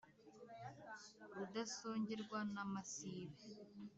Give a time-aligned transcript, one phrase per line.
[1.35, 3.41] Rudasongerwa n’ amasibe